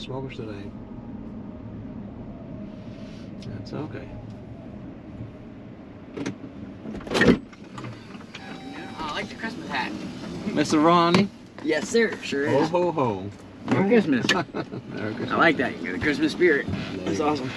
[0.00, 0.70] smokers today.
[3.46, 4.08] That's okay.
[8.98, 9.92] I like the Christmas hat.
[10.46, 10.82] Mr.
[10.82, 11.28] Ronnie.
[11.62, 12.16] Yes, sir.
[12.22, 12.70] Sure Ho is.
[12.70, 13.30] ho ho.
[13.66, 14.26] Merry Christmas.
[14.54, 15.30] Merry Christmas.
[15.30, 15.78] I like that.
[15.78, 16.66] You got the Christmas spirit.
[17.04, 17.50] That's awesome.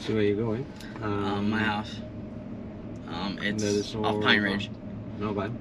[0.00, 0.66] So where you going?
[1.02, 1.96] Um, my house.
[3.08, 4.70] Um, it's off Pine Ridge.
[5.18, 5.52] No bad.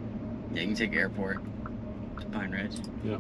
[0.53, 1.39] Yeah, you can take airport
[2.35, 2.75] Pine Ridge.
[3.05, 3.17] Yeah.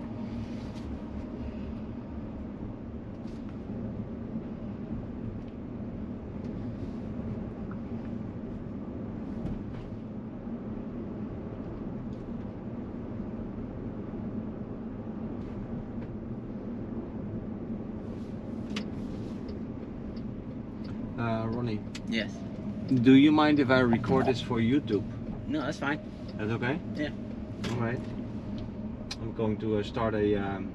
[21.17, 22.31] Uh, Ronnie, Yes.
[23.03, 25.03] do you mind if I record this for YouTube?
[25.47, 25.99] No, that's fine.
[26.37, 26.77] That's okay?
[26.95, 27.09] Yeah.
[27.71, 27.99] All right.
[29.25, 30.71] I'm going to uh, start a um,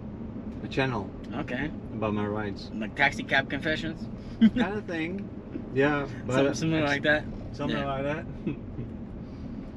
[0.65, 1.71] a channel Okay.
[1.95, 4.09] about my rides, Like taxi cab confessions.
[4.57, 5.29] kind of thing.
[5.73, 7.25] Yeah, but Something similar like that.
[7.53, 7.85] something yeah.
[7.95, 8.25] like that.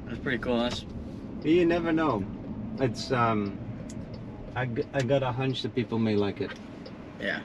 [0.06, 0.58] That's pretty cool.
[0.58, 0.84] That's
[1.44, 2.24] you never know.
[2.80, 3.56] It's um,
[4.56, 6.50] I, I got a hunch that people may like it.
[7.20, 7.40] yeah.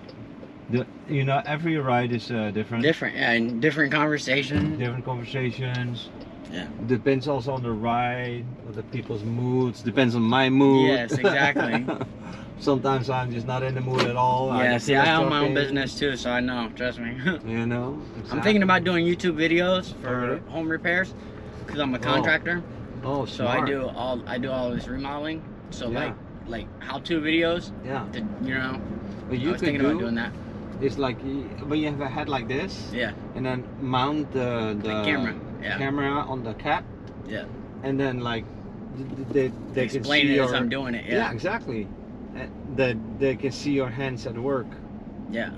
[0.72, 2.84] The, you know, every ride is uh, different.
[2.84, 3.16] Different.
[3.16, 4.78] Yeah, and different conversation.
[4.80, 6.10] different conversations.
[6.52, 6.68] Yeah.
[6.88, 9.82] Depends also on the ride, the people's moods.
[9.84, 10.88] Depends on my mood.
[10.88, 11.86] Yes, exactly.
[12.60, 14.54] Sometimes I'm just not in the mood at all.
[14.58, 14.74] Yeah.
[14.74, 16.70] just See, I own my own business too, so I know.
[16.76, 17.16] Trust me.
[17.46, 18.02] You know.
[18.32, 21.14] I'm thinking about doing YouTube videos for home repairs
[21.66, 22.62] because I'm a Oh, contractor.
[23.04, 25.42] Oh, So I do all I do all this remodeling.
[25.70, 26.00] So Yeah.
[26.06, 26.16] like
[26.48, 27.72] like how-to videos.
[27.86, 28.06] Yeah.
[28.14, 28.82] To, you know,
[29.30, 30.32] But I you was could thinking do about doing that.
[30.82, 31.18] is like
[31.70, 33.12] when you have a head like this, Yeah.
[33.36, 35.78] and then mount the the, The camera, yeah.
[35.78, 36.84] camera on the cap.
[37.28, 37.46] Yeah.
[37.84, 38.46] And then like
[38.98, 41.06] th- th- they they can Explain see it your as I'm doing it.
[41.06, 41.16] yeah.
[41.18, 41.32] Yeah.
[41.32, 41.88] exactly.
[42.36, 44.68] Uh, That they can see your hands at work.
[45.32, 45.52] Yeah.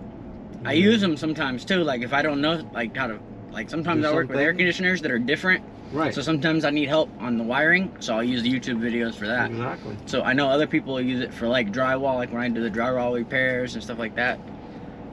[0.64, 1.84] I use them sometimes too.
[1.84, 3.20] Like if I don't know like how to
[3.52, 5.64] like sometimes Do I work with air conditioners that are different.
[5.92, 6.14] Right.
[6.14, 7.94] So sometimes I need help on the wiring.
[8.00, 9.52] So I'll use the YouTube videos for that.
[9.52, 9.98] Exactly.
[10.06, 12.72] So I know other people use it for like drywall, like when I do the
[12.72, 14.40] drywall repairs and stuff like that.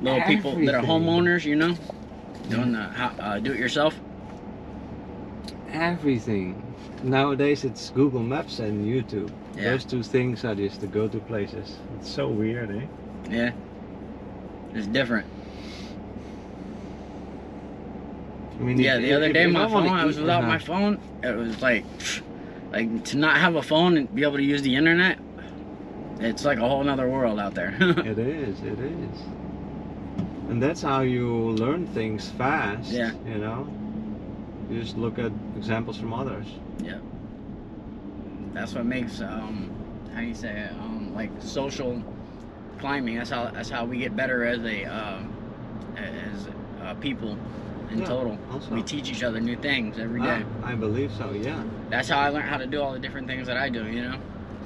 [0.01, 1.75] Little people that are homeowners, you know,
[2.49, 3.99] doing the uh, do it yourself.
[5.73, 6.63] Everything.
[7.03, 9.31] Nowadays it's Google Maps and YouTube.
[9.57, 9.71] Yeah.
[9.71, 11.77] Those two things are just the go-to places.
[11.99, 12.87] It's so weird, eh?
[13.31, 13.53] Yeah.
[14.75, 15.27] It's different.
[18.59, 20.49] I mean, Yeah, if- the other day my I phone, I was without uh-huh.
[20.53, 20.99] my phone.
[21.23, 21.85] It was like,
[22.73, 25.19] like to not have a phone and be able to use the internet.
[26.21, 27.77] It's like a whole nother world out there.
[27.81, 29.19] It is, it is.
[30.49, 32.91] And that's how you learn things fast.
[32.91, 33.13] Yeah.
[33.27, 33.69] You know?
[34.71, 36.47] You just look at examples from others.
[36.83, 36.99] Yeah.
[38.53, 39.71] That's what makes um,
[40.13, 40.73] how do you say it?
[40.73, 42.03] Um, like social
[42.79, 43.17] climbing.
[43.17, 45.33] That's how that's how we get better as a um,
[45.97, 46.49] as
[46.83, 47.39] uh, people
[47.91, 48.39] in Yeah, total.
[48.53, 48.75] Also.
[48.75, 50.43] We teach each other new things every day.
[50.63, 51.63] Ah, I believe so, yeah.
[51.89, 53.87] That's how I learned how to do all the different things that I do.
[53.87, 54.19] You know,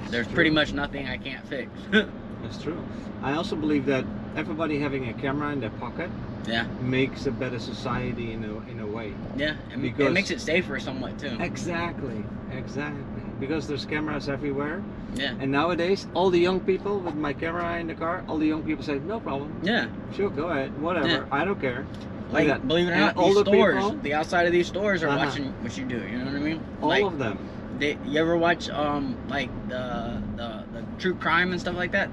[0.09, 1.69] there's pretty much nothing I can't fix.
[1.91, 2.83] That's true.
[3.21, 4.05] I also believe that
[4.35, 6.09] everybody having a camera in their pocket
[6.45, 9.13] yeah, makes a better society in a, in a way.
[9.37, 9.55] yeah.
[9.73, 11.35] It, it makes it safer somewhat too.
[11.39, 13.03] Exactly, exactly.
[13.39, 14.81] Because there's cameras everywhere.
[15.15, 18.47] Yeah, And nowadays, all the young people with my camera in the car, all the
[18.47, 19.53] young people say, no problem.
[19.63, 19.87] yeah.
[20.15, 20.79] Sure, go ahead.
[20.81, 21.07] Whatever.
[21.07, 21.25] Yeah.
[21.31, 21.85] I don't care.
[22.31, 22.67] Like, that.
[22.67, 25.25] believe it or not, these older stores, people- the outside of these stores are Uh-huh.
[25.25, 25.97] watching what you do.
[25.97, 26.63] You know what I mean?
[26.81, 27.37] All like, of them.
[27.79, 32.09] they, you ever watch um like the, the the true crime and stuff like that?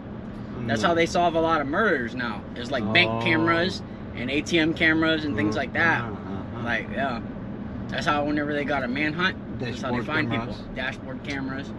[0.67, 2.43] That's how they solve a lot of murders now.
[2.55, 3.21] It's like bank Oh.
[3.25, 3.81] cameras
[4.15, 6.05] and ATM cameras and things like that.
[6.65, 7.21] Like yeah,
[7.89, 10.57] that's how whenever they got a manhunt, that's how they find cameras.
[10.57, 10.75] people.
[10.75, 11.73] Dashboard cameras.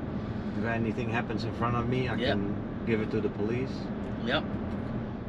[0.58, 2.34] If anything happens in front of me, I Yep.
[2.34, 2.56] can
[2.86, 3.72] give it to the police.
[4.26, 4.44] Yep,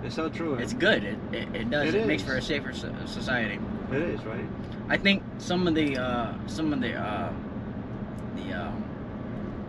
[0.05, 0.59] It's so true.
[0.59, 0.63] eh?
[0.63, 1.05] it's good.
[1.05, 1.89] It it, it does.
[1.95, 2.73] It It, makes for a safer
[3.07, 3.59] society.
[3.93, 4.45] It is, right?
[4.89, 7.33] I think some of the uh, some of the uh,
[8.37, 8.85] the um,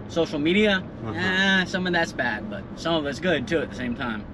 [0.09, 1.13] social media, Uh-huh.
[1.15, 4.25] eh, some of that's bad, but some of it's good too at the same time.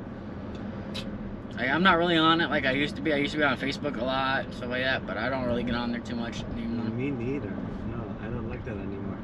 [1.60, 3.12] Like, I'm not really on it like I used to be.
[3.12, 5.64] I used to be on Facebook a lot, stuff like that, but I don't really
[5.64, 6.86] get on there too much anymore.
[6.86, 7.50] Me neither.
[7.50, 9.18] No, I don't like that anymore.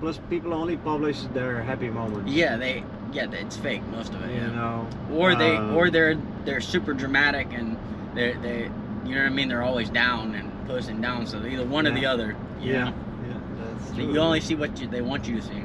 [0.00, 2.32] Plus, people only publish their happy moments.
[2.32, 4.30] Yeah, they yeah, it's fake most of it.
[4.34, 4.50] You Yeah.
[4.52, 4.88] know.
[5.12, 7.76] Or they um, or they're they're super dramatic and
[8.14, 8.70] they they
[9.04, 9.48] you know what I mean.
[9.48, 11.26] They're always down and posting down.
[11.26, 12.34] So either one or the other.
[12.62, 12.84] you Yeah.
[12.84, 12.94] know?
[13.28, 14.10] Yeah, that's true.
[14.10, 15.64] you only see what you, they want you to see.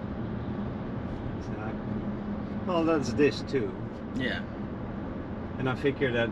[1.38, 1.80] Exactly.
[2.68, 3.74] Well, that's this too.
[4.18, 4.42] Yeah.
[5.60, 6.30] And I figure that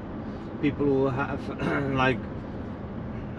[0.62, 1.42] people who have
[1.96, 2.18] like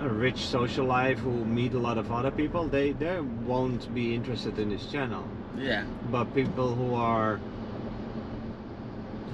[0.00, 4.14] a rich social life who meet a lot of other people, they they won't be
[4.14, 5.24] interested in this channel.
[5.58, 5.84] Yeah.
[6.10, 7.38] but people who are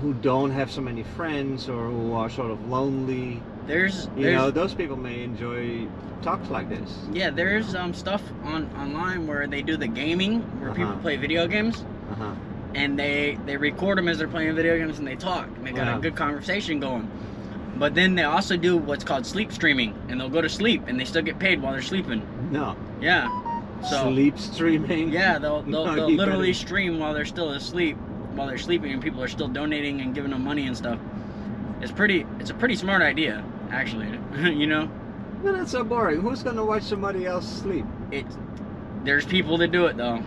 [0.03, 4.35] who don't have so many friends or who are sort of lonely There's you there's
[4.37, 5.87] know those people may enjoy
[6.23, 10.71] talks like this yeah there's um stuff on online where they do the gaming where
[10.73, 11.01] people Uh-huh.
[11.03, 12.35] play video games uh-huh
[12.75, 15.73] and they they record them as they're playing video games and they talk and they
[15.73, 15.97] got Yeah.
[15.97, 17.11] a good conversation going.
[17.77, 20.99] But then they also do what's called sleep streaming and they'll go to sleep and
[20.99, 22.23] they still get paid while they're sleeping.
[22.51, 23.29] no Yeah.
[23.89, 27.97] So sleep streaming yeah, they'll they'll, No, they'll literally better- stream while they're still asleep
[28.35, 30.99] while they're sleeping and people are still donating and giving them money and stuff.
[31.81, 34.09] It's pretty it's a pretty smart idea actually.
[34.53, 34.89] you know?
[35.45, 38.37] no, that's so boring who's gonna watch somebody else sleep It's
[39.05, 40.21] there's people that do it though.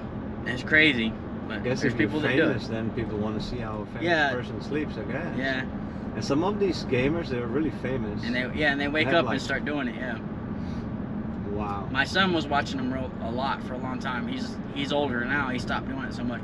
[0.46, 1.12] It's crazy.
[1.52, 2.48] I guess there's people that do it.
[2.48, 4.32] famous then people want to see how a famous Yeah.
[4.32, 5.66] person sleeps I guess Yeah.
[6.16, 9.16] and some of these gamers they're really famous And they yeah, and they wake have,
[9.16, 10.18] up like- and start doing it, yeah.
[11.52, 14.28] wow My son was watching them real, a lot for a long time.
[14.28, 15.50] He's he's older now.
[15.50, 16.42] He stopped doing it so much.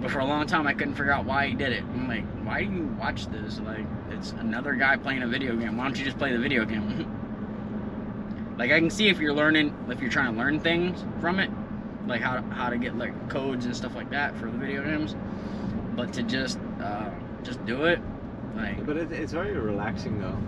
[0.00, 1.84] But for a long time, I couldn't figure out why he did it.
[1.84, 3.60] I'm like, why do you watch this?
[3.60, 5.76] Like, it's another guy playing a video game.
[5.76, 6.88] Why don't you just play the video game?
[8.58, 11.50] like, I can see if you're learning, if you're trying to learn things from it,
[12.06, 15.14] like how how to get like codes and stuff like that for the video games.
[15.96, 17.10] But to just uh,
[17.42, 18.00] just do it,
[18.56, 20.38] like, but it, it's very relaxing though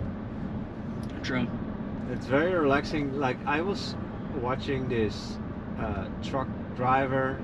[1.23, 1.47] true.
[2.11, 3.19] It's very relaxing.
[3.19, 3.95] Like I was
[4.41, 5.37] watching this
[5.79, 7.39] uh, truck driver,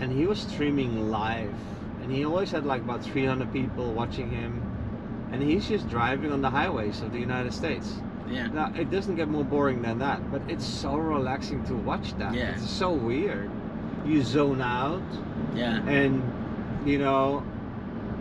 [0.00, 1.54] and he was streaming live,
[2.02, 4.60] and he always had like about 300 people watching him,
[5.32, 7.94] and he's just driving on the highways of the United States.
[8.28, 8.46] Yeah.
[8.48, 12.34] Now it doesn't get more boring than that, but it's so relaxing to watch that.
[12.34, 12.54] Yeah.
[12.56, 13.50] It's so weird.
[14.06, 15.02] You zone out,
[15.54, 15.80] Yeah.
[15.86, 16.22] and
[16.86, 17.42] you know.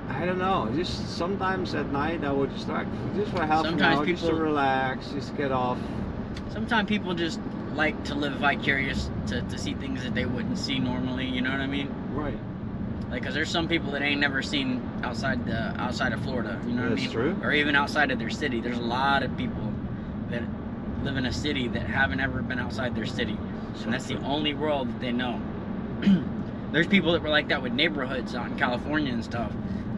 [0.10, 0.70] I don't know.
[0.76, 4.36] Just sometimes at night I would just like just for an Sometimes hour, just to
[4.36, 5.78] relax, just get off.
[6.52, 7.40] Sometimes people just
[7.74, 11.26] like to live vicarious to, to see things that they wouldn't see normally.
[11.26, 11.90] You know what I mean?
[12.14, 12.38] Right.
[13.10, 16.60] Like, cause there's some people that ain't never seen outside the outside of Florida.
[16.68, 17.12] You know what I That's mean?
[17.12, 17.38] true.
[17.42, 18.60] Or even outside of their city.
[18.60, 19.63] There's a lot of people
[20.34, 20.44] that
[21.04, 23.38] live in a city that haven't ever been outside their city,
[23.84, 25.42] and that's the only world that they know.
[26.72, 29.52] there's people that were like that with neighborhoods out in California and stuff.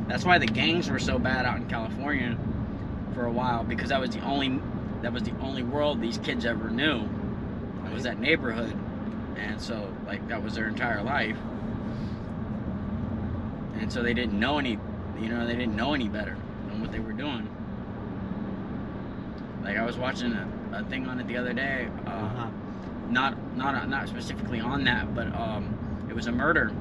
[0.07, 2.37] That's why the gangs were so bad out in California
[3.13, 4.59] for a while because that was the only
[5.01, 7.07] that was the only world these kids ever knew.
[7.85, 8.75] It Was that neighborhood,
[9.37, 11.37] and so like that was their entire life,
[13.75, 14.77] and so they didn't know any,
[15.19, 16.37] you know, they didn't know any better
[16.67, 17.49] than what they were doing.
[19.65, 21.89] Like I was watching a, a thing on it the other day.
[22.07, 22.47] Uh, Uh-huh.
[23.09, 25.63] not not not specifically on that, but um,
[26.09, 26.71] it was a murder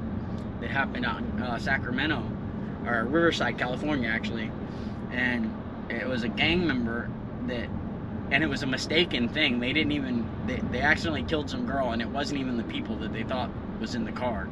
[0.60, 2.22] that happened out in uh, Sacramento
[2.86, 4.50] or Riverside, California, actually,
[5.10, 5.50] and
[5.88, 7.08] it was a gang member
[7.46, 7.68] that,
[8.30, 9.60] and it was a mistaken thing.
[9.60, 12.96] They didn't even they, they accidentally killed some girl, and it wasn't even the people
[12.96, 13.50] that they thought
[13.80, 14.46] was in the car.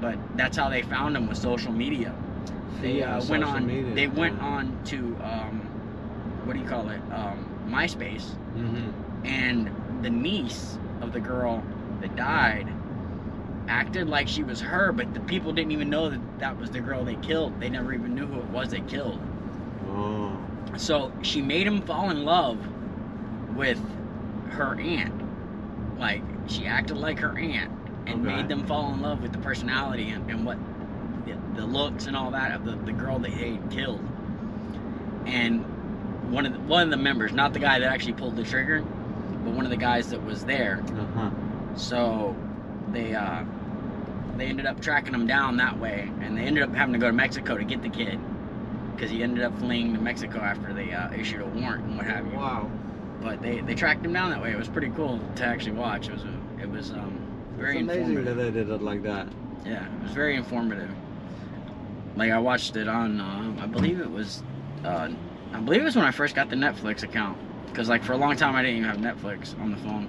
[0.00, 2.14] But that's how they found him with social media.
[2.80, 3.66] They Yeah, uh, went on.
[3.66, 5.68] media, They went on to um,
[6.48, 7.00] what do you call it?
[7.12, 8.24] Um, MySpace
[8.56, 9.26] Mm-hmm.
[9.26, 9.70] and
[10.02, 11.62] the niece of the girl
[12.00, 12.66] that died
[13.68, 16.80] acted like she was her, but the people didn't even know that that was the
[16.80, 17.60] girl they killed.
[17.60, 19.20] They never even knew who it was they killed.
[19.94, 20.40] Oh.
[20.78, 22.58] So she made him fall in love
[23.54, 23.80] with
[24.52, 25.12] her aunt.
[25.98, 27.70] Like she acted like her aunt
[28.06, 28.36] and Okay.
[28.36, 30.56] made them fall in love with the personality and, and what
[31.26, 34.00] the, the looks and all that of the, the girl that they had killed.
[35.26, 35.62] And
[36.30, 38.82] one of the, one of the members, not the guy that actually pulled the trigger,
[39.44, 40.82] but one of the guys that was there.
[40.98, 41.30] Uh-huh.
[41.76, 42.36] So
[42.92, 43.44] they uh,
[44.36, 47.06] they ended up tracking him down that way, and they ended up having to go
[47.06, 48.18] to Mexico to get the kid
[48.94, 52.06] because he ended up fleeing to Mexico after they uh, issued a warrant and what
[52.06, 52.36] have you.
[52.36, 52.70] Wow.
[53.22, 54.50] But they, they tracked him down that way.
[54.50, 56.08] It was pretty cool to actually watch.
[56.08, 57.20] It was a, it was um,
[57.56, 58.36] very it's amazing informative.
[58.36, 59.28] that they did it like that.
[59.64, 60.90] Yeah, it was very informative.
[62.16, 64.42] Like I watched it on, uh, I believe it was,
[64.84, 65.10] uh,
[65.52, 67.38] I believe it was when I first got the Netflix account.
[67.74, 70.08] Cause like for a long time I didn't even have Netflix on the phone.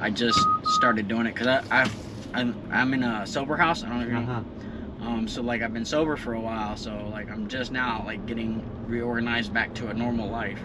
[0.00, 1.90] I just started doing it because I, I,
[2.34, 3.82] I'm, I'm in a sober house.
[3.84, 4.20] I don't know if you know.
[4.32, 4.42] Uh-huh.
[5.06, 6.76] Um, so like I've been sober for a while.
[6.76, 10.58] So like I'm just now like getting reorganized back to a normal life.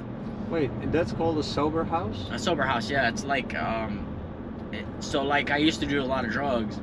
[0.49, 2.25] Wait, that's called a sober house?
[2.31, 3.07] A sober house, yeah.
[3.09, 4.07] It's like, um,
[4.71, 6.79] it, so like I used to do a lot of drugs,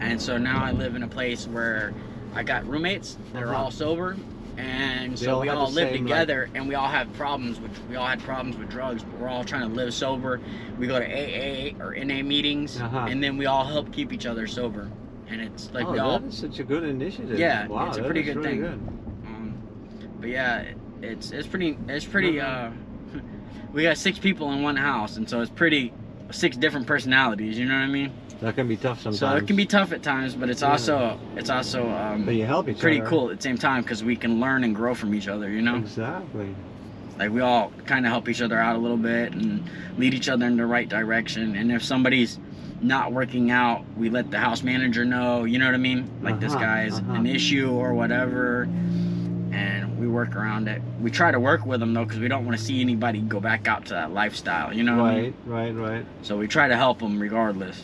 [0.00, 1.92] and so now I live in a place where
[2.34, 3.64] I got roommates that are Uh-huh.
[3.64, 4.16] all sober,
[4.56, 7.60] and so all we all live together, and we all have problems.
[7.60, 10.40] With, we all had problems with drugs, but we're all trying to live sober.
[10.78, 13.06] We go to AA or NA meetings, Uh-huh.
[13.08, 14.90] and then we all help keep each other sober.
[15.28, 17.38] And it's like oh, we all that is such a good initiative.
[17.38, 18.60] Yeah, wow, it's a pretty good really thing.
[18.60, 18.72] Good.
[19.26, 19.54] Um,
[20.20, 20.64] but yeah,
[21.02, 22.40] it's it's pretty it's pretty.
[22.40, 22.70] Uh-huh.
[23.14, 23.20] Uh,
[23.72, 25.92] we got six people in one house, and so it's pretty
[26.30, 27.58] six different personalities.
[27.58, 28.12] You know what I mean?
[28.40, 29.18] That can be tough sometimes.
[29.18, 30.70] So it can be tough at times, but it's Yeah.
[30.72, 33.08] also it's also um, But you help each pretty other.
[33.10, 35.48] cool at the same time because we can learn and grow from each other.
[35.50, 36.54] You know, Exactly.
[37.18, 39.64] like we all kind of help each other out a little bit and
[39.96, 41.56] lead each other in the right direction.
[41.56, 42.38] And if somebody's
[42.82, 45.44] not working out, we let the house manager know.
[45.44, 46.10] You know what I mean?
[46.22, 47.14] Like this Uh-huh, guy's uh-huh.
[47.14, 48.68] an issue or whatever,
[49.50, 50.82] and we work around it.
[51.00, 53.40] We try to work with them though because we don't want to see anybody go
[53.40, 54.74] back out to that lifestyle.
[54.74, 55.34] You know what I mean?
[55.46, 56.06] Right, right, right.
[56.20, 57.82] So we try to help them regardless.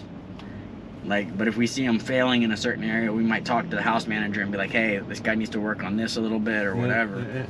[1.05, 3.77] Like, but if we see them failing in a certain area, we might talk to
[3.77, 6.21] the house manager and be like, "Hey, this guy needs to work on this a
[6.21, 7.47] little bit or whatever." yeah,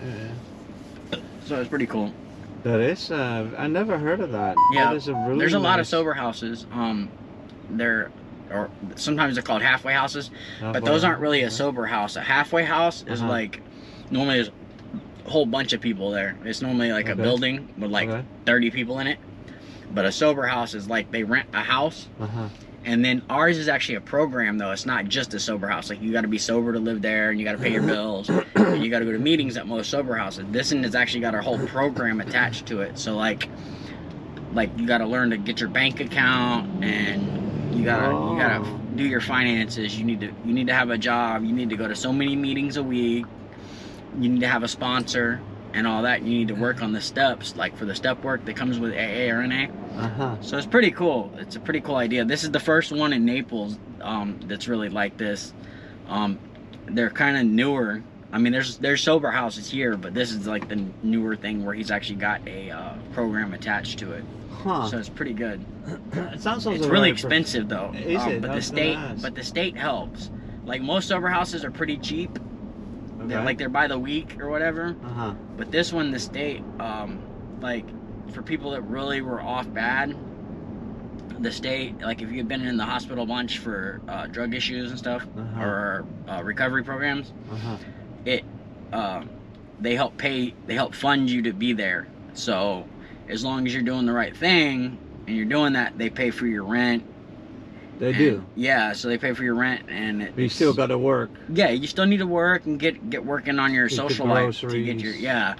[1.12, 1.18] yeah.
[1.44, 2.12] So it's pretty cool.
[2.62, 3.11] That is.
[3.11, 4.56] Uh, I never heard of that.
[4.73, 5.38] Yeah, That a really.
[5.40, 6.66] There's a lot of sober houses.
[6.73, 7.11] Um,
[7.68, 8.11] they're
[8.50, 10.30] or sometimes they're called halfway houses,
[10.61, 12.16] but those aren't really a sober house.
[12.16, 13.30] A halfway house is Uh-huh.
[13.30, 13.61] like
[14.11, 14.50] normally there's
[15.26, 16.37] a whole bunch of people there.
[16.44, 18.25] It's normally like a building with like okay.
[18.47, 19.18] 30 people in it.
[19.94, 22.49] But a sober house is like they rent a house Uh-huh.
[22.84, 24.72] And then ours is actually a program though.
[24.72, 25.88] It's not just a sober house.
[25.88, 27.82] Like you got to be sober to live there, and you got to pay your
[27.82, 30.44] bills, and you got to go to meetings at most sober houses.
[30.50, 32.98] This one has actually got a whole program attached to it.
[32.98, 33.48] So like,
[34.52, 38.36] like you got to learn to get your bank account, and you gotta you oh.
[38.36, 38.80] gotta Oh.
[38.96, 39.96] do your finances.
[39.98, 41.44] You need to you need to have a job.
[41.44, 43.26] You need to go to so many meetings a week.
[44.18, 45.40] You need to have a sponsor
[45.74, 46.22] and all that.
[46.22, 48.92] You need to work on the steps, like for the step work that comes with
[48.92, 49.66] AA or NA.
[49.96, 50.36] Uh-huh.
[50.40, 51.32] So it's pretty cool.
[51.38, 52.24] It's a pretty cool idea.
[52.24, 55.52] This is the first one in Naples um, that's really like this.
[56.08, 56.38] Um,
[56.86, 58.02] they're kind of newer.
[58.32, 61.74] I mean, there's there's sober houses here, but this is like the newer thing where
[61.74, 64.24] he's actually got a uh, program attached to it.
[64.50, 64.88] Huh.
[64.88, 65.64] So it's pretty good.
[66.12, 67.92] it sounds also It's really expensive though.
[67.94, 68.42] Is um, it?
[68.42, 70.30] But I the state, but the state helps.
[70.64, 72.38] Like most sober houses are pretty cheap.
[73.28, 74.96] They're like they're by the week or whatever.
[75.04, 75.34] Uh-huh.
[75.56, 77.20] But this one, the state, um,
[77.60, 77.84] like
[78.32, 80.16] for people that really were off bad,
[81.40, 84.90] the state, like if you've been in the hospital a bunch for uh, drug issues
[84.90, 85.62] and stuff Uh-huh.
[85.62, 87.76] or uh, recovery programs, Uh-huh.
[88.24, 88.44] it
[88.92, 89.24] uh,
[89.80, 92.06] they help pay, they help fund you to be there.
[92.34, 92.86] So
[93.28, 96.46] as long as you're doing the right thing and you're doing that, they pay for
[96.46, 97.02] your rent.
[98.02, 98.44] They do.
[98.56, 101.30] Yeah, so they pay for your rent and But you still got to work.
[101.49, 104.59] yeah, you still need to work and get get working on your Get social life
[104.59, 105.54] to get your yeah.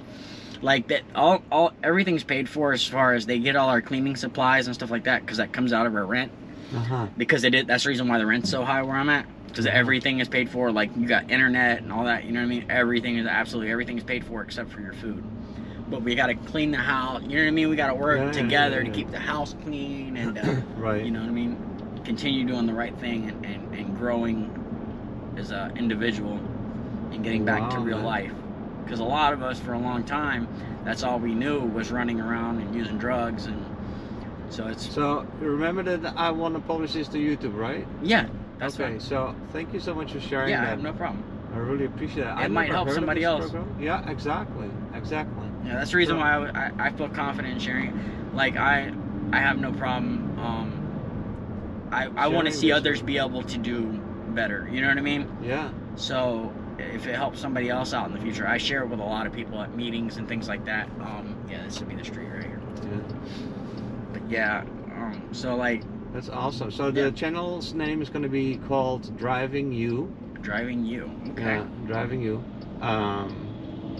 [0.61, 4.17] Like that, all all everything's paid for as far as they get all our cleaning
[4.17, 6.33] supplies and stuff like that because that comes out of our rent.
[6.75, 7.07] Uh-huh.
[7.17, 9.65] Because they did that's the reason why the rent's so high where I'm at because
[9.65, 9.71] Mhm.
[9.71, 10.69] everything is paid for.
[10.69, 12.25] Like you got internet and all that.
[12.25, 12.65] You know what I mean?
[12.69, 15.23] Everything is absolutely everything is paid for except for your food.
[15.89, 17.21] But we got to clean the house.
[17.23, 17.69] You know what I mean?
[17.69, 20.37] We got to work Yeah, yeah, together yeah, to keep the house clean and.
[20.37, 21.05] Uh, Right.
[21.05, 21.57] you know what I mean?
[22.03, 24.49] Continue doing the right thing and, and, and growing
[25.37, 26.33] as an individual
[27.11, 28.05] and getting back to real man.
[28.05, 28.31] life.
[28.83, 30.47] Because a lot of us, for a long time,
[30.83, 33.45] that's all we knew was running around and using drugs.
[33.45, 33.65] And
[34.49, 37.87] so it's, So remember that I want to publish this to YouTube, right?
[38.01, 38.27] yeah,
[38.59, 38.91] that's okay.
[38.91, 38.99] fine.
[38.99, 40.81] So thank you so much for sharing Yeah, that.
[40.81, 41.23] no problem.
[41.53, 42.29] I really appreciate it.
[42.29, 43.49] I It might help somebody else.
[43.49, 43.75] program.
[43.79, 45.47] Yeah, exactly, exactly.
[45.65, 47.97] Yeah, that's the reason why I, I, I feel confident in sharing.
[48.33, 48.91] Like I,
[49.31, 50.37] I have no problem.
[50.39, 50.82] Um,
[51.93, 53.85] I, I want to see others be able to do
[54.29, 54.67] better.
[54.71, 55.29] You know what I mean?
[55.43, 55.69] Yeah.
[55.95, 59.03] So if it helps somebody else out in the future, I share it with a
[59.03, 60.89] lot of people at meetings and things like that.
[60.99, 62.59] Um, yeah, this would be the street right here.
[62.83, 62.99] Yeah.
[64.11, 64.63] But yeah,
[64.95, 65.83] um, so like
[66.13, 66.71] That's awesome.
[66.71, 67.11] So the Yeah.
[67.11, 70.11] channel's name is going to be called Driving You.
[70.41, 71.09] driving you.
[71.29, 71.55] Okay.
[71.55, 72.43] Yeah, Driving You.
[72.81, 73.29] Um,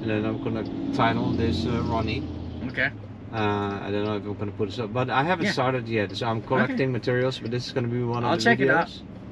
[0.01, 2.23] and then I'm going to title this uh, Ronnie.
[2.67, 2.91] Okay.
[3.33, 5.51] Uh, I don't know if I'm going to put this up, but I haven't Yeah.
[5.53, 6.15] started yet.
[6.15, 8.59] So I'm collecting materials, but this is going to be one of I'll the check
[8.59, 8.91] it out.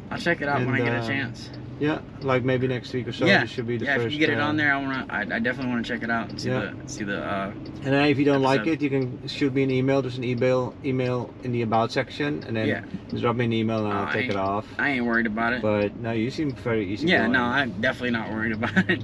[0.09, 1.49] I'll check it out when I get a uh, chance.
[1.79, 3.25] Yeah, like maybe next week or so.
[3.25, 3.41] Yeah.
[3.41, 4.07] This should be the Yeah, first.
[4.07, 5.05] if you get it uh, on there, I wanna.
[5.09, 6.71] I, I definitely want to check it out and see Yeah.
[6.83, 7.23] the see the.
[7.23, 7.51] Uh,
[7.83, 10.01] And then if you don't like it, you can shoot me an email.
[10.01, 12.81] There's an email email in the about section, and then Yeah.
[13.09, 14.67] just drop me an email and I'll Uh, take it off.
[14.77, 15.61] I ain't worried about it.
[15.61, 17.07] But no, you seem very easy.
[17.07, 17.33] yeah, going.
[17.33, 19.03] no, I'm definitely not worried about it.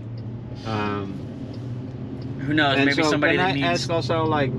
[0.66, 1.14] Um,
[2.42, 2.78] Who knows?
[2.78, 3.68] and Maybe so somebody can I needs.
[3.68, 4.52] ask also like,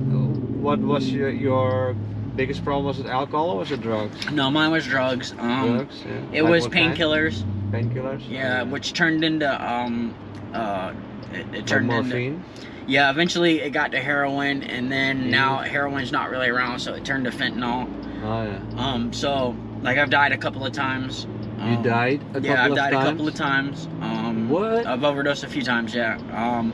[0.61, 1.95] what was your, your
[2.37, 2.87] biggest problem?
[2.87, 4.31] Was it alcohol or was it drugs?
[4.31, 5.33] No, mine was drugs.
[5.38, 6.05] Um, drugs.
[6.07, 6.21] Yeah.
[6.33, 7.43] it Like was painkillers.
[7.71, 8.29] Painkillers.
[8.29, 10.15] Yeah, which turned into um,
[10.53, 10.93] uh,
[11.33, 12.45] it, it Like turned into morphine.
[12.87, 15.31] Yeah, eventually it got to heroin, and then Mhm.
[15.31, 17.87] now heroin's not really around, so it turned to fentanyl.
[18.25, 18.61] Oh yeah.
[18.83, 21.27] Um, so like I've died a couple of times.
[21.59, 23.88] You Um, died a yeah, I've died of a couple of times.
[24.00, 24.87] Um, What?
[24.87, 25.95] I've overdosed a few times.
[25.95, 26.17] Yeah.
[26.33, 26.73] Um,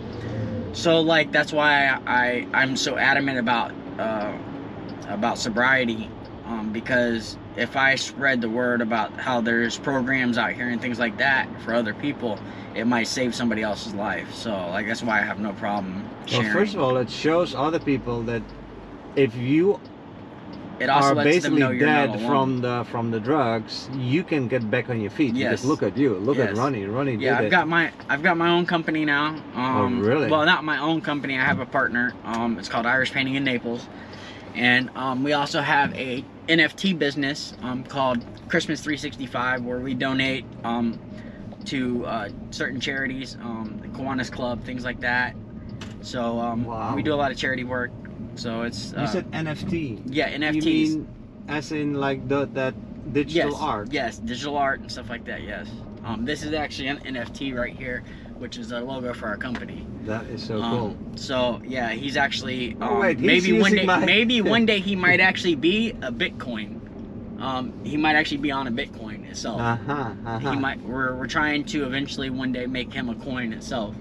[0.74, 4.36] so like that's why I I'm so adamant about uh,
[5.08, 6.10] about sobriety,
[6.46, 10.98] um, because if I spread the word about how there's programs out here and things
[10.98, 12.38] like that for other people,
[12.74, 14.32] it might save somebody else's life.
[14.34, 17.78] So like that's why I have no problem Well, first of all, it shows other
[17.78, 18.42] people that
[19.16, 19.80] if you
[20.80, 24.24] it also are lets them basically know you're dead from the from the drugs, you
[24.24, 25.34] can get back on your feet.
[25.34, 25.50] Yes.
[25.50, 26.14] Because look at you.
[26.14, 26.58] Look at Yes.
[26.58, 26.84] Ronnie.
[26.86, 27.50] Ronnie Yeah, I've it.
[27.50, 29.28] got my I've got my own company now.
[29.54, 30.28] Um, Oh, really?
[30.30, 31.38] Well, not my own company.
[31.38, 32.12] I have a partner.
[32.24, 33.86] Um, it's called Irish Painting in Naples,
[34.54, 40.44] and um, we also have a NFT business um, called Christmas 365, where we donate
[40.64, 40.98] um,
[41.66, 45.34] to uh, certain charities, um, the Kiwanis Club, things like that.
[46.02, 46.94] So um, Wow.
[46.94, 47.90] we do a lot of charity work.
[48.36, 50.02] So it's uh, you said NFT.
[50.06, 50.54] yeah NFTs.
[50.54, 51.08] You mean
[51.48, 52.74] as in like the that
[53.12, 53.92] digital yes, art?
[53.92, 55.42] Yes, digital art and stuff like that.
[55.42, 55.68] Yes.
[56.04, 58.04] Um, this is actually an NFT right here,
[58.38, 59.86] which is a logo for our company.
[60.04, 60.96] That is so Um, cool.
[61.16, 64.80] So yeah, he's actually Oh, um, wait, he's maybe one day my- maybe one day
[64.80, 66.80] he might actually be a Bitcoin.
[67.40, 69.60] Um, he might actually be on a Bitcoin itself.
[69.60, 70.10] Uh huh.
[70.26, 70.80] Uh He might.
[70.80, 73.94] We're we're trying to eventually one day make him a coin itself,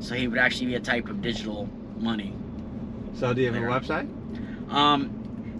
[0.00, 1.68] so he would actually be a type of digital
[1.98, 2.34] money.
[3.14, 4.08] So do you have a website?
[4.72, 5.10] Um,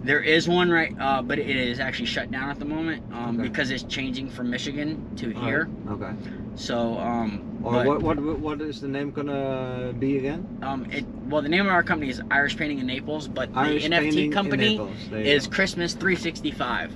[0.03, 3.39] there is one right, uh, but it is actually shut down at the moment um,
[3.39, 3.49] Okay.
[3.49, 5.67] because it's changing from Michigan to here.
[5.85, 6.13] right, Okay.
[6.55, 10.45] So um, Or but, what what what is the name gonna be again?
[10.61, 13.83] um, it well the name of our company is Irish Painting in Naples, but Irish
[13.83, 15.07] the NFT company Naples.
[15.09, 15.53] There you is go.
[15.55, 16.91] Christmas 365.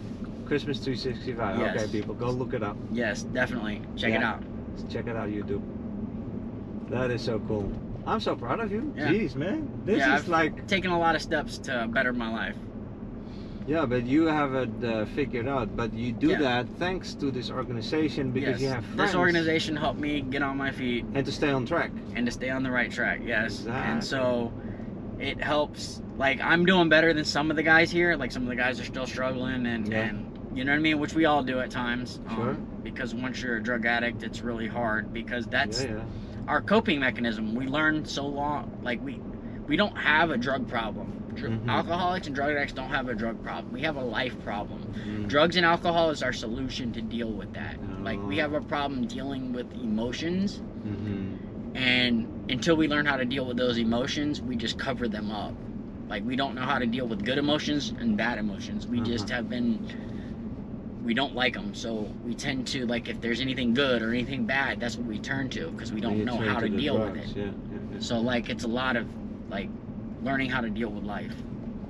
[0.45, 1.59] Christmas 365.
[1.59, 1.75] Yes.
[1.83, 2.77] Okay, people, go look it up.
[2.91, 4.31] Yes, definitely check it Yeah.
[4.33, 4.43] out.
[4.89, 5.61] Check it out, YouTube.
[6.89, 7.71] That is so cool.
[8.05, 8.93] I'm so proud of you.
[8.97, 9.07] Yeah.
[9.09, 9.69] Jeez, man.
[9.85, 12.55] This Yeah, is I've- like Taking a lot of steps to better my life.
[13.65, 15.75] yeah, but you have it uh, figured out.
[15.77, 16.39] But you do Yeah.
[16.39, 20.41] that thanks to this organization because yes, you have friends this organization helped me get
[20.43, 21.91] on my feet and to stay on track.
[22.15, 23.21] and to stay on the right track.
[23.25, 23.91] Yes, Exactly.
[23.91, 24.51] and so
[25.19, 26.01] it helps.
[26.17, 28.15] Like I'm doing better than some of the guys here.
[28.17, 29.99] Like some of the guys are still struggling, and Yeah.
[30.07, 32.19] and you know what I mean, which we all do at times.
[32.27, 36.01] um, because once you're a drug addict, it's really hard because that's yeah.
[36.47, 37.55] Our coping mechanism.
[37.55, 38.79] We learn so long.
[38.81, 39.21] Like we
[39.65, 41.15] we don't have a drug problem.
[41.35, 41.69] Dr- Mhm.
[41.69, 43.71] Alcoholics and drug addicts don't have a drug problem.
[43.73, 44.91] We have a life problem.
[45.05, 45.27] Mm.
[45.29, 47.77] Drugs and alcohol is our solution to deal with that.
[48.03, 48.41] Like we Oh.
[48.43, 51.39] have a problem dealing with emotions Mhm.
[51.75, 55.55] and until we learn how to deal with those emotions, we just cover them up.
[56.09, 58.85] Like we don't know how to deal with good emotions and bad emotions.
[58.85, 59.37] We just Uh-huh.
[59.37, 59.79] have been
[61.03, 64.45] we don't like them, so we tend to like if there's anything good or anything
[64.45, 67.15] bad, that's what we turn to because we don't know how to the deal with
[67.17, 67.27] it.
[67.35, 67.51] Yeah, yeah,
[67.93, 67.99] yeah.
[67.99, 69.07] So like it's a lot of
[69.49, 69.69] like
[70.23, 71.33] learning how to deal with life.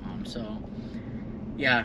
[0.04, 0.58] Um, so
[1.56, 1.84] yeah,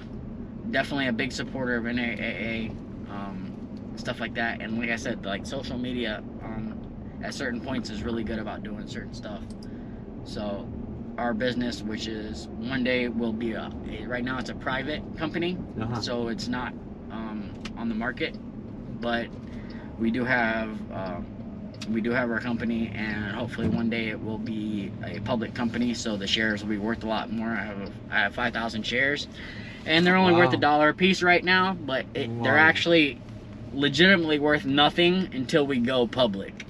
[0.71, 2.71] definitely a big supporter of NAAA,
[3.11, 3.53] um,
[3.95, 4.61] stuff like that.
[4.61, 6.75] And like I said, like social media um,
[7.23, 9.41] at certain points is really good about doing certain stuff.
[10.23, 10.67] So
[11.19, 13.69] our business, which is one day will be a
[14.07, 16.01] right now it's a private company, Uh-huh.
[16.01, 16.73] so it's not
[17.11, 18.35] um, on the market,
[19.01, 19.27] but
[19.97, 21.19] we do have uh,
[21.89, 25.93] we do have our company, and hopefully one day it will be a public company,
[25.93, 27.49] so the shares will be worth a lot more.
[27.49, 29.27] I have I have five thousand shares,
[29.85, 33.19] and they're only worth a dollar a piece right now, but it, they're actually
[33.73, 36.65] legitimately worth nothing until we go public.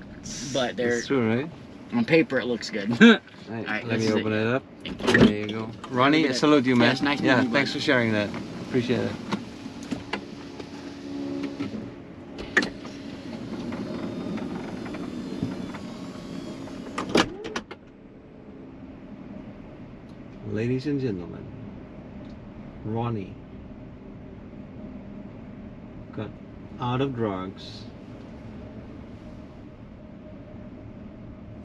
[0.54, 1.49] But they're That's true, right?
[1.93, 3.21] on paper it looks good.
[3.49, 4.41] Right, right, let me open it.
[4.41, 4.63] it up.
[4.84, 5.71] There you go.
[5.89, 6.95] Ronnie, salute you, man.
[6.97, 8.30] Yeah, nice yeah, thanks for sharing that.
[8.67, 9.12] Appreciate it.
[20.79, 21.45] Ladies and gentlemen,
[22.85, 23.35] Ronnie
[26.15, 26.29] got
[26.79, 27.83] out of drugs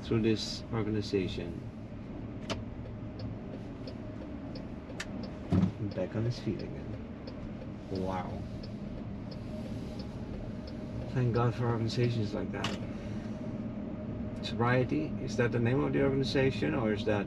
[0.02, 1.60] through this organization.
[5.94, 6.96] Back on his feet again.
[7.92, 8.32] Wow.
[11.14, 12.76] Thank God for organizations like that.
[14.42, 17.26] Sobriety, is that the name of the organization or is that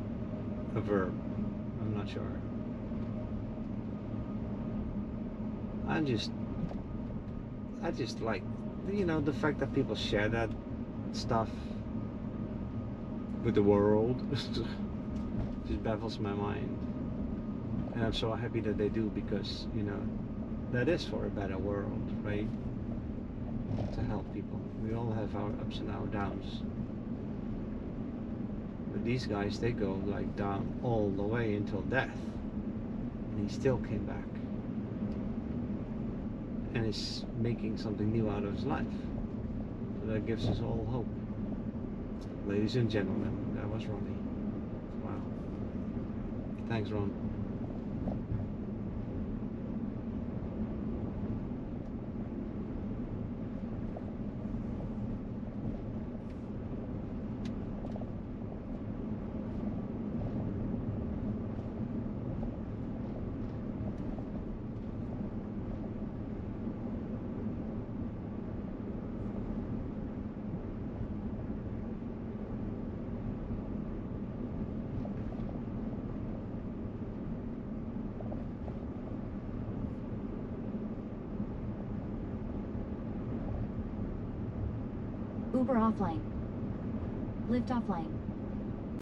[0.75, 1.13] a verb?
[2.07, 2.41] Not sure.
[5.89, 6.31] I'm just
[7.83, 8.43] I just like
[8.89, 10.49] you know the fact that people share that
[11.11, 11.49] stuff
[13.43, 14.21] with the world
[15.67, 16.73] just baffles my mind.
[17.95, 19.99] And I'm so happy that they do because, you know,
[20.71, 22.47] that is for a better world, right?
[23.95, 24.59] To help people.
[24.83, 26.61] We all have our ups and our downs.
[29.07, 32.11] These guys, they go like down all the way until death.
[33.31, 34.25] And he still came back.
[36.73, 38.85] And is making something new out of his life.
[40.01, 41.07] So that gives us all hope.
[42.47, 44.11] Ladies and gentlemen, that was Ronnie.
[45.01, 45.21] Wow.
[46.67, 47.36] Thanks, Ron.
[85.67, 86.21] Uber offline.
[87.49, 88.16] Lyft offline.